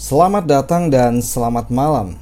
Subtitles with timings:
[0.00, 2.16] Selamat datang dan selamat malam.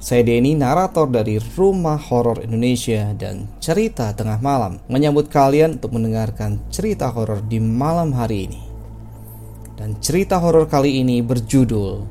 [0.00, 6.64] Saya Denny, narator dari Rumah Horor Indonesia dan Cerita Tengah Malam, menyambut kalian untuk mendengarkan
[6.72, 8.60] cerita horor di malam hari ini.
[9.76, 12.08] Dan cerita horor kali ini berjudul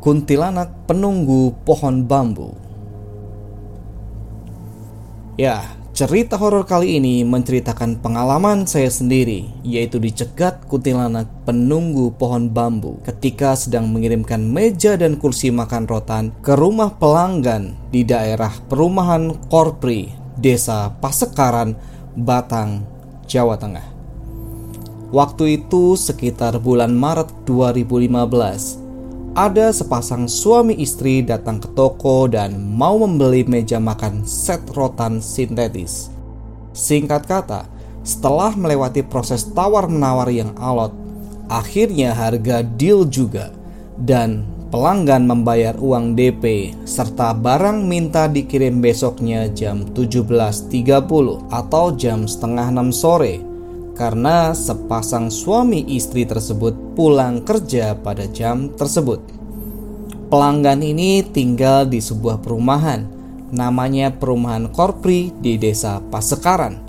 [0.00, 2.56] Kuntilanak Penunggu Pohon Bambu.
[5.36, 13.02] Ya, Cerita horor kali ini menceritakan pengalaman saya sendiri, yaitu dicegat kuntilanak penunggu pohon bambu
[13.02, 20.14] ketika sedang mengirimkan meja dan kursi makan rotan ke rumah pelanggan di daerah perumahan Korpri,
[20.38, 21.74] Desa Pasekaran,
[22.14, 22.86] Batang,
[23.26, 23.86] Jawa Tengah.
[25.10, 28.89] Waktu itu sekitar bulan Maret 2015,
[29.38, 36.10] ada sepasang suami istri datang ke toko dan mau membeli meja makan set rotan sintetis.
[36.74, 37.66] Singkat kata,
[38.02, 40.90] setelah melewati proses tawar-menawar yang alot,
[41.46, 43.54] akhirnya harga deal juga
[43.98, 52.70] dan pelanggan membayar uang DP serta barang minta dikirim besoknya jam 17.30 atau jam setengah
[52.70, 53.49] 6 sore
[54.00, 59.20] karena sepasang suami istri tersebut pulang kerja pada jam tersebut.
[60.32, 63.04] Pelanggan ini tinggal di sebuah perumahan,
[63.52, 66.80] namanya Perumahan Korpri di Desa Pasekaran.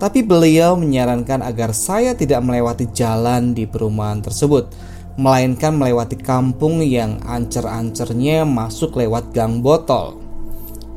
[0.00, 4.72] Tapi beliau menyarankan agar saya tidak melewati jalan di perumahan tersebut,
[5.20, 10.16] melainkan melewati kampung yang ancer-ancernya masuk lewat gang botol.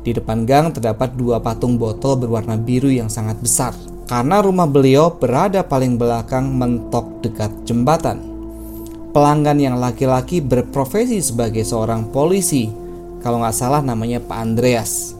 [0.00, 3.76] Di depan gang terdapat dua patung botol berwarna biru yang sangat besar
[4.10, 8.18] karena rumah beliau berada paling belakang mentok dekat jembatan.
[9.14, 12.66] Pelanggan yang laki-laki berprofesi sebagai seorang polisi,
[13.22, 15.14] kalau nggak salah namanya Pak Andreas.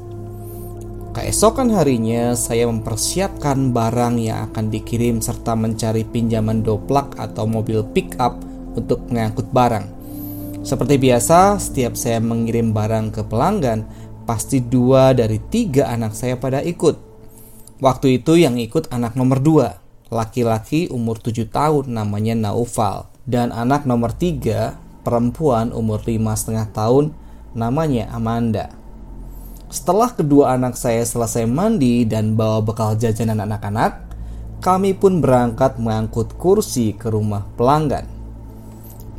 [1.15, 8.19] Keesokan harinya, saya mempersiapkan barang yang akan dikirim serta mencari pinjaman doplak atau mobil pick
[8.19, 8.43] up
[8.75, 9.87] untuk mengangkut barang.
[10.67, 13.87] Seperti biasa, setiap saya mengirim barang ke pelanggan,
[14.27, 17.10] pasti dua dari tiga anak saya pada ikut.
[17.81, 19.81] Waktu itu yang ikut anak nomor dua,
[20.13, 23.09] laki-laki umur 7 tahun namanya Naufal.
[23.25, 27.17] Dan anak nomor tiga, perempuan umur lima setengah tahun
[27.57, 28.69] namanya Amanda.
[29.73, 33.97] Setelah kedua anak saya selesai mandi dan bawa bekal jajanan anak-anak,
[34.61, 38.05] kami pun berangkat mengangkut kursi ke rumah pelanggan.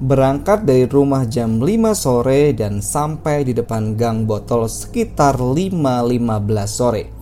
[0.05, 7.20] Berangkat dari rumah jam 5 sore dan sampai di depan gang botol sekitar 5.15 sore.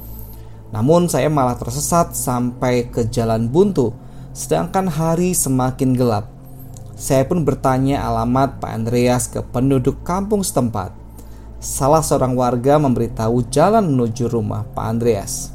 [0.70, 3.90] Namun saya malah tersesat sampai ke jalan buntu,
[4.38, 6.30] sedangkan hari semakin gelap.
[7.00, 10.92] Saya pun bertanya alamat Pak Andreas ke penduduk kampung setempat.
[11.60, 15.52] Salah seorang warga memberitahu jalan menuju rumah Pak Andreas.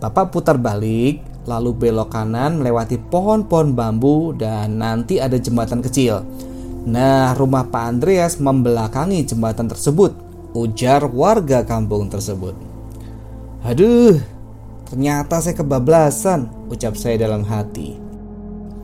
[0.00, 6.20] Bapak putar balik, lalu belok kanan melewati pohon-pohon bambu dan nanti ada jembatan kecil.
[6.88, 10.12] Nah, rumah Pak Andreas membelakangi jembatan tersebut,
[10.56, 12.67] ujar warga kampung tersebut.
[13.66, 14.14] Aduh,
[14.86, 17.98] ternyata saya kebablasan, ucap saya dalam hati.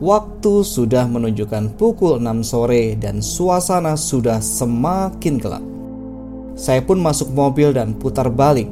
[0.03, 5.63] Waktu sudah menunjukkan pukul 6 sore dan suasana sudah semakin gelap.
[6.59, 8.67] Saya pun masuk mobil dan putar balik.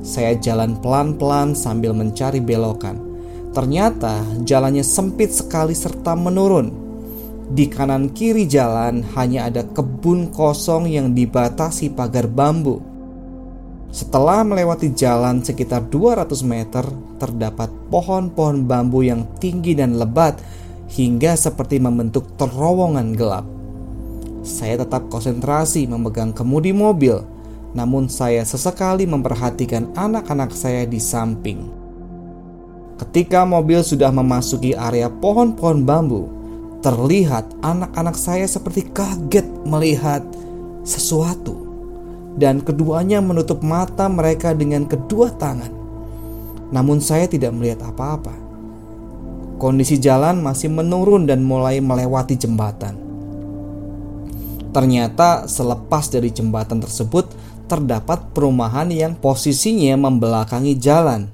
[0.00, 2.96] Saya jalan pelan-pelan sambil mencari belokan.
[3.52, 6.72] Ternyata jalannya sempit sekali serta menurun.
[7.52, 12.93] Di kanan kiri jalan hanya ada kebun kosong yang dibatasi pagar bambu.
[13.94, 16.82] Setelah melewati jalan sekitar 200 meter,
[17.22, 20.34] terdapat pohon-pohon bambu yang tinggi dan lebat
[20.98, 23.46] hingga seperti membentuk terowongan gelap.
[24.42, 27.22] Saya tetap konsentrasi memegang kemudi mobil,
[27.70, 31.62] namun saya sesekali memperhatikan anak-anak saya di samping.
[32.98, 36.26] Ketika mobil sudah memasuki area pohon-pohon bambu,
[36.82, 40.26] terlihat anak-anak saya seperti kaget melihat
[40.82, 41.73] sesuatu
[42.34, 45.70] dan keduanya menutup mata mereka dengan kedua tangan.
[46.74, 48.34] Namun saya tidak melihat apa-apa.
[49.54, 52.98] Kondisi jalan masih menurun dan mulai melewati jembatan.
[54.74, 57.30] Ternyata selepas dari jembatan tersebut
[57.70, 61.30] terdapat perumahan yang posisinya membelakangi jalan.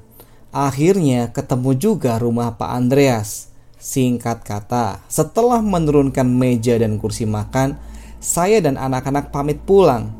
[0.52, 3.48] Akhirnya ketemu juga rumah Pak Andreas.
[3.80, 7.80] Singkat kata, setelah menurunkan meja dan kursi makan,
[8.20, 10.19] saya dan anak-anak pamit pulang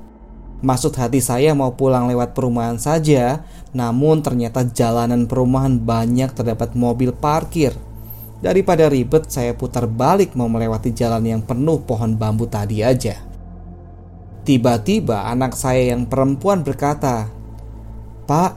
[0.61, 3.41] Maksud hati saya mau pulang lewat perumahan saja,
[3.73, 7.73] namun ternyata jalanan perumahan banyak terdapat mobil parkir.
[8.45, 13.17] Daripada ribet, saya putar balik mau melewati jalan yang penuh pohon bambu tadi aja.
[14.45, 17.29] Tiba-tiba anak saya yang perempuan berkata,
[18.25, 18.53] Pak,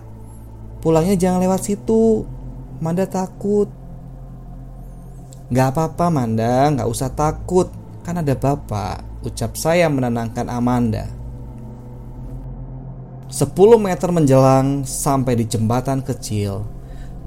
[0.80, 2.24] pulangnya jangan lewat situ.
[2.84, 3.72] Manda takut.
[5.52, 7.72] Gak apa-apa Manda, gak usah takut.
[8.04, 9.04] Kan ada bapak.
[9.24, 11.23] ucap saya menenangkan Amanda.
[13.34, 16.70] 10 meter menjelang sampai di jembatan kecil,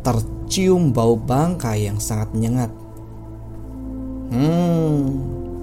[0.07, 2.71] tercium bau bangkai yang sangat menyengat.
[4.31, 5.03] Hmm,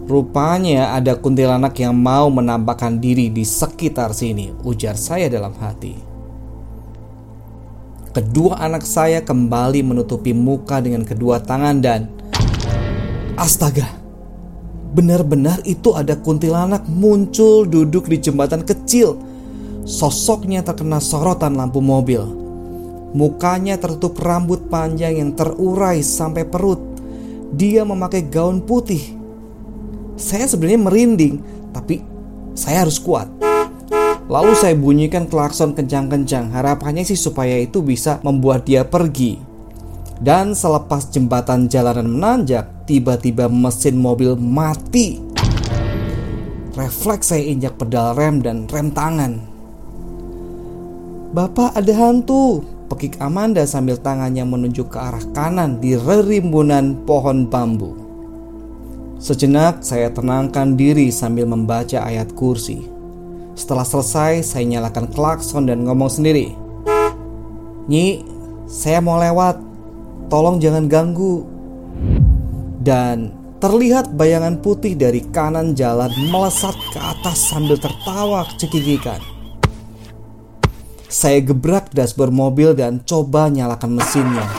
[0.03, 5.95] rupanya ada kuntilanak yang mau menampakkan diri di sekitar sini, ujar saya dalam hati.
[8.11, 12.11] Kedua anak saya kembali menutupi muka dengan kedua tangan dan
[13.39, 13.87] Astaga,
[14.91, 19.31] benar-benar itu ada kuntilanak muncul duduk di jembatan kecil.
[19.83, 22.23] Sosoknya terkena sorotan lampu mobil.
[23.13, 26.79] Mukanya tertutup rambut panjang yang terurai sampai perut.
[27.53, 29.13] Dia memakai gaun putih.
[30.17, 31.35] Saya sebenarnya merinding,
[31.75, 32.01] tapi
[32.57, 33.29] saya harus kuat.
[34.31, 36.49] Lalu saya bunyikan klakson kencang-kencang.
[36.55, 39.37] Harapannya sih supaya itu bisa membuat dia pergi.
[40.23, 45.19] Dan selepas jembatan jalanan menanjak, tiba-tiba mesin mobil mati.
[46.73, 49.52] Refleks saya injak pedal rem dan rem tangan.
[51.33, 52.61] Bapak ada hantu,
[52.93, 57.97] pekik Amanda sambil tangannya menunjuk ke arah kanan di rerimbunan pohon bambu.
[59.17, 62.85] Sejenak saya tenangkan diri sambil membaca ayat kursi.
[63.57, 66.53] Setelah selesai, saya nyalakan klakson dan ngomong sendiri.
[67.89, 68.21] Nyi,
[68.69, 69.57] saya mau lewat
[70.29, 71.49] tolong jangan ganggu.
[72.77, 79.32] Dan terlihat bayangan putih dari kanan jalan melesat ke atas sambil tertawa cekikikan.
[81.13, 84.49] Saya gebrak dashboard mobil dan coba nyalakan mesinnya.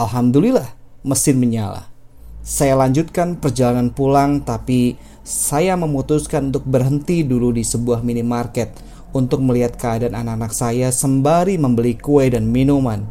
[0.00, 0.72] Alhamdulillah,
[1.04, 1.92] mesin menyala.
[2.40, 8.72] Saya lanjutkan perjalanan pulang tapi saya memutuskan untuk berhenti dulu di sebuah minimarket
[9.12, 13.04] untuk melihat keadaan anak-anak saya sembari membeli kue dan minuman.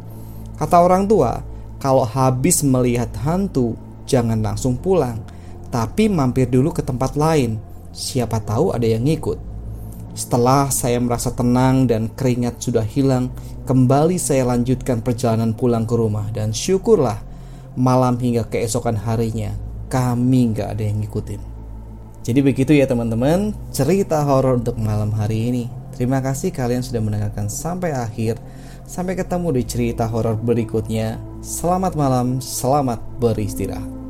[0.57, 1.45] Kata orang tua,
[1.77, 3.77] kalau habis melihat hantu,
[4.09, 5.21] jangan langsung pulang,
[5.69, 7.61] tapi mampir dulu ke tempat lain.
[7.93, 9.50] Siapa tahu ada yang ngikut.
[10.21, 13.33] Setelah saya merasa tenang dan keringat sudah hilang,
[13.65, 17.17] kembali saya lanjutkan perjalanan pulang ke rumah dan syukurlah
[17.73, 19.57] malam hingga keesokan harinya
[19.89, 21.41] kami nggak ada yang ngikutin.
[22.21, 25.65] Jadi begitu ya teman-teman cerita horor untuk malam hari ini.
[25.97, 28.37] Terima kasih kalian sudah mendengarkan sampai akhir.
[28.85, 31.17] Sampai ketemu di cerita horor berikutnya.
[31.41, 34.00] Selamat malam, selamat beristirahat.